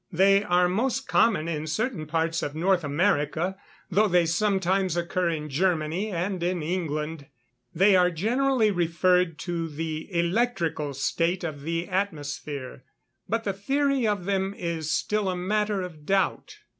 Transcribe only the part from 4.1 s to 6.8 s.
sometimes occur in Germany and in